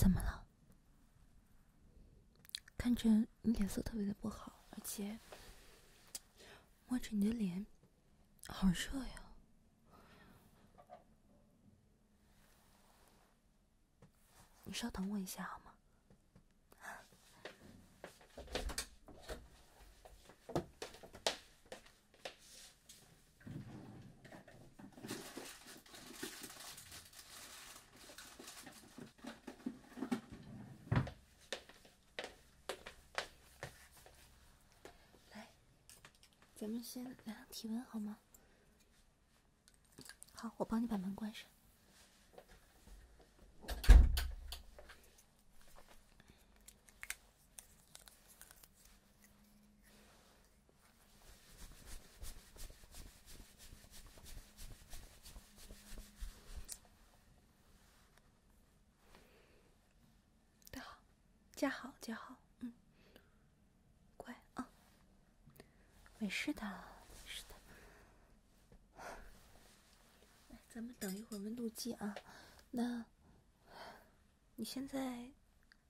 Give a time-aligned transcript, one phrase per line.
[0.00, 0.46] 怎么了？
[2.78, 3.10] 看着
[3.42, 5.20] 你脸色特别的不好，而且
[6.86, 7.66] 摸着你的脸，
[8.48, 9.22] 好热呀！
[14.64, 15.74] 你稍等我一下好吗？
[36.82, 38.18] 先量量体温好吗？
[40.34, 41.46] 好，我帮你把门关上。
[60.70, 60.98] 带好，
[61.54, 62.72] 夹好，夹好，嗯，
[64.16, 64.68] 乖啊，
[66.20, 66.62] 没事的，
[67.08, 67.54] 没事的。
[70.50, 72.14] 来，咱们等一会儿温度计啊。
[72.72, 73.06] 那，
[74.56, 75.30] 你现在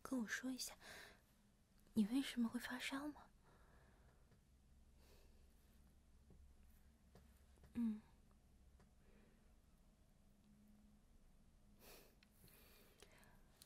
[0.01, 0.75] 跟我说一下，
[1.95, 3.27] 你为什么会发烧吗？
[7.75, 8.01] 嗯。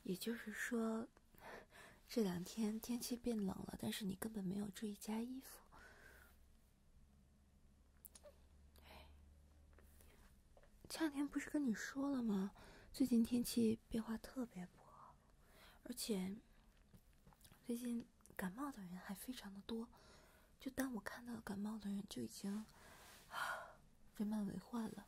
[0.01, 1.07] 也就是说，
[2.09, 5.64] 这两天天气变冷了，但是你根本没有注意加衣服。
[10.95, 12.51] 前两天不是跟你说了吗？
[12.93, 15.13] 最近天气变化特别不好，
[15.83, 16.37] 而且
[17.65, 18.07] 最近
[18.37, 19.89] 感冒的人还非常的多。
[20.57, 22.65] 就当我看到感冒的人，就已经
[23.27, 23.75] 啊
[24.15, 25.05] 人满为患了。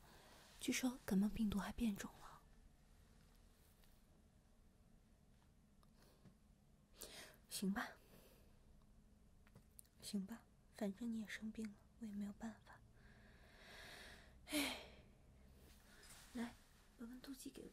[0.60, 2.42] 据说感冒病毒还变种了。
[7.50, 7.92] 行吧，
[10.02, 10.42] 行吧，
[10.76, 11.72] 反正你也生病了，
[12.02, 12.76] 我也没有办法。
[14.50, 14.87] 哎，
[17.00, 17.72] 把温度计给我。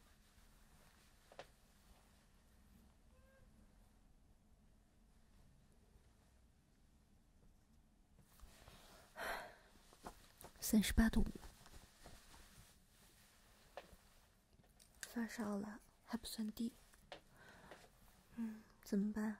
[10.59, 11.41] 三十八度五，
[15.01, 16.73] 发烧了还不算低。
[18.35, 19.37] 嗯，怎么办？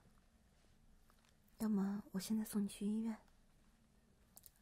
[1.58, 3.18] 要么我现在送你去医院，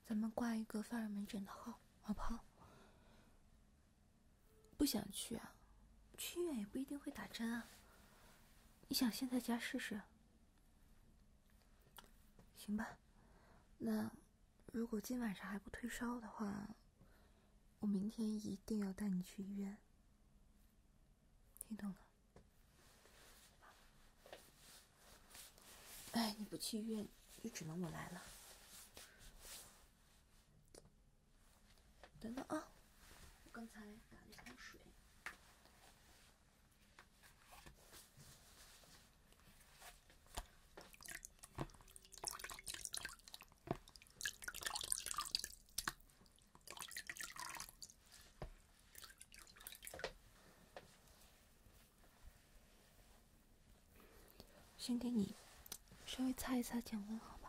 [0.05, 2.45] 咱们挂一个发热门诊的号，好不好？
[4.83, 5.53] 不想去啊？
[6.17, 7.69] 去医院也不一定会打针啊。
[8.89, 10.01] 你想先在家试试？
[12.57, 12.97] 行吧，
[13.77, 14.11] 那
[14.73, 16.67] 如果今晚上还不退烧的话，
[17.79, 19.77] 我明天一定要带你去医院。
[21.65, 21.95] 听懂了？
[26.11, 27.07] 哎，你不去医院，
[27.41, 28.21] 就只能我来了。
[32.19, 32.67] 等等啊，
[33.45, 34.77] 我刚才打了一桶水。
[54.85, 55.33] 先给你
[56.05, 57.39] 稍微擦一擦降温，好？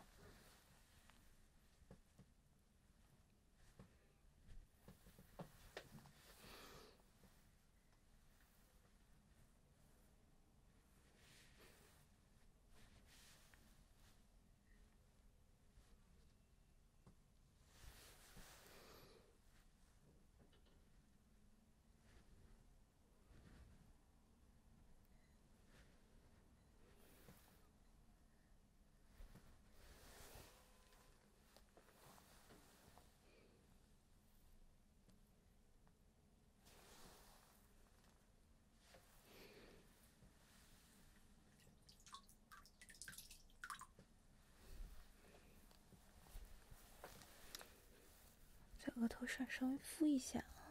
[49.04, 50.65] 额头上稍微敷一下啊。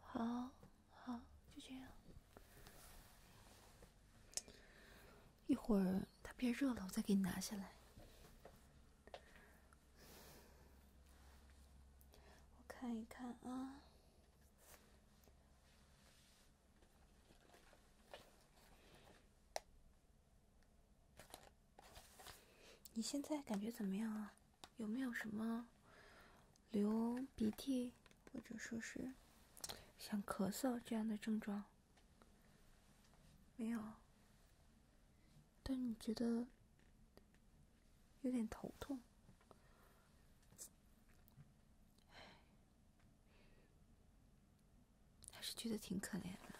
[0.00, 0.50] 好，
[0.94, 1.20] 好，
[1.52, 1.88] 就这样。
[5.48, 7.72] 一会儿它变热了，我再给你拿下来。
[12.56, 13.82] 我看一看啊。
[22.94, 24.34] 你现在感觉怎么样啊？
[24.76, 25.66] 有没有什么
[26.76, 27.90] 流鼻涕，
[28.30, 29.14] 或者说是
[29.98, 31.64] 像咳嗽这样的症状？
[33.56, 33.80] 没有。
[35.62, 36.46] 但你觉得
[38.20, 39.00] 有点头痛，
[45.32, 46.58] 还是觉得挺可怜的，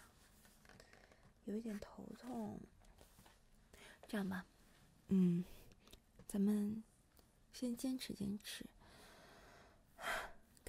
[1.45, 2.59] 有一点头痛。
[4.07, 4.47] 这样吧，
[5.09, 5.45] 嗯，
[6.27, 6.83] 咱们
[7.53, 8.65] 先坚持坚持，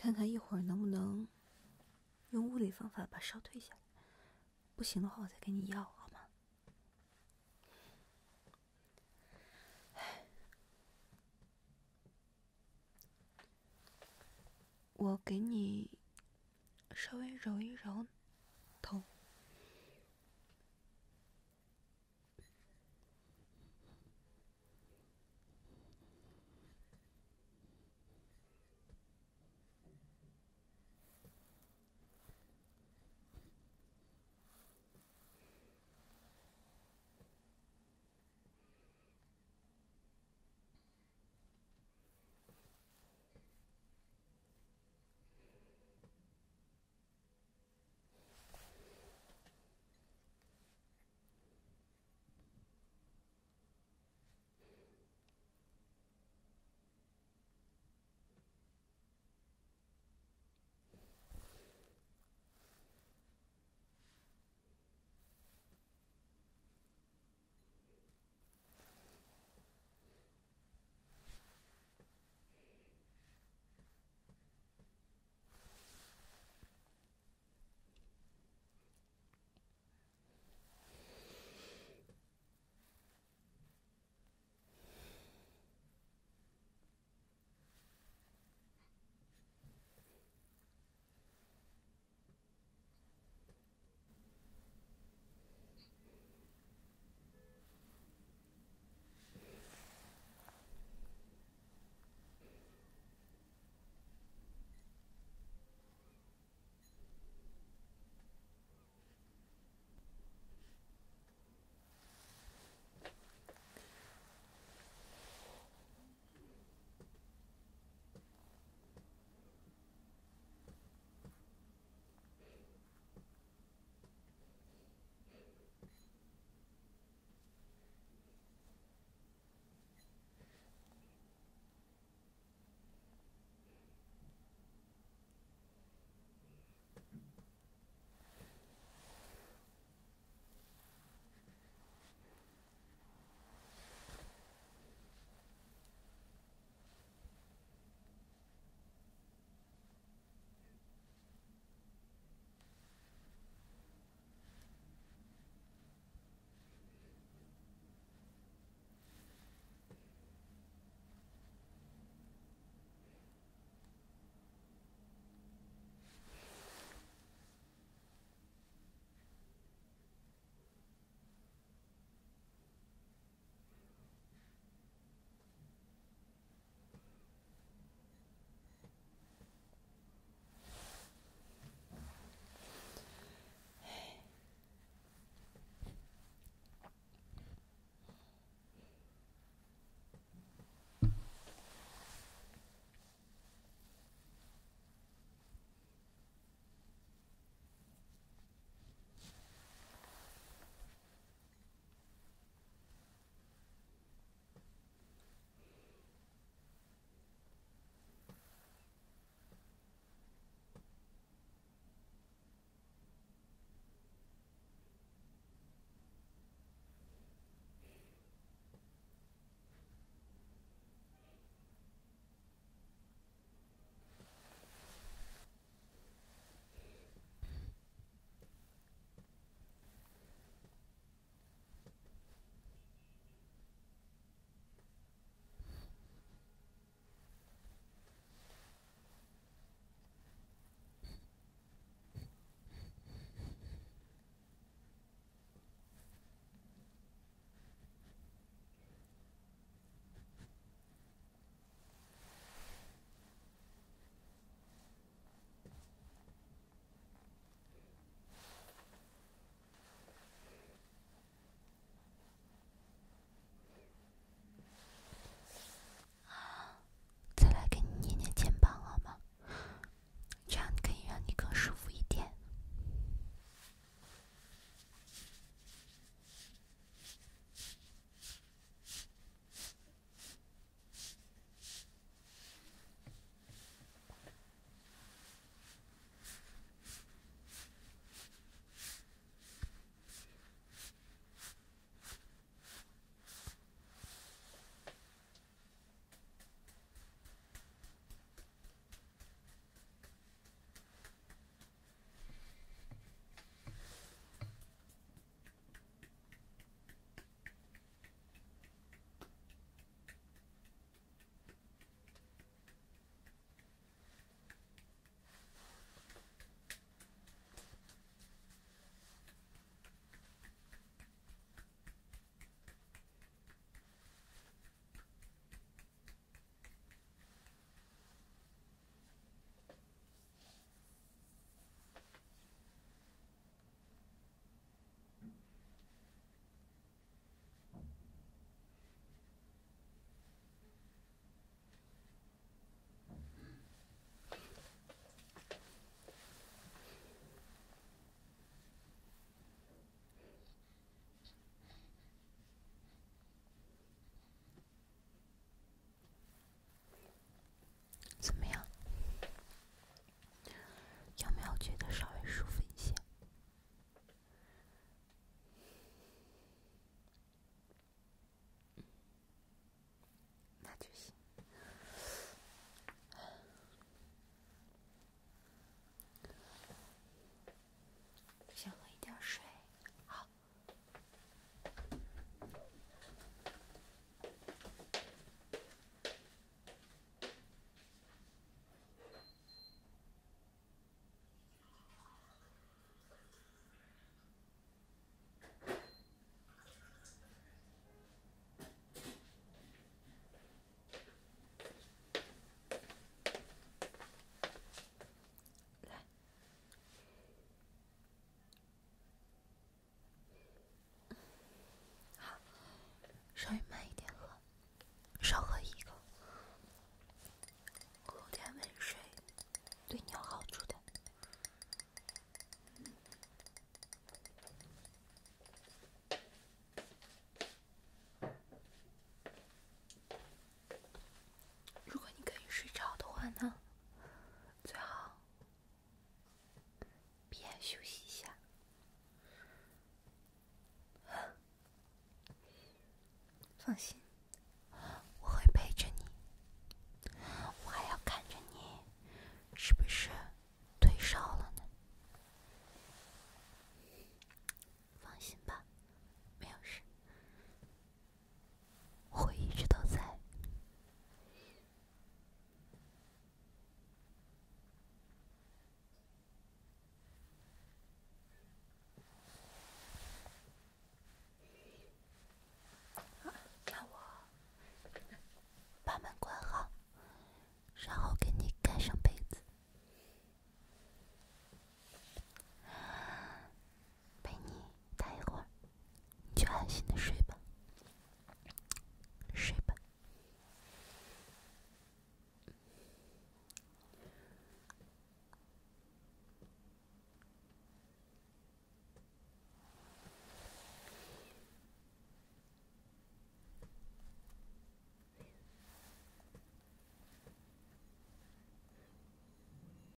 [0.00, 1.26] 看看一会儿能不能
[2.30, 3.80] 用物理方法把烧退下来。
[4.76, 5.92] 不行的话，我再给你药。
[14.94, 15.90] 我给你
[16.92, 18.06] 稍微揉一揉